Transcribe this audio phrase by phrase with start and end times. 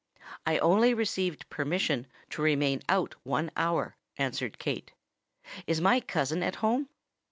[0.47, 4.91] "I only received permission to remain out one hour," answered Kate.
[5.67, 6.89] "Is my cousin at home?"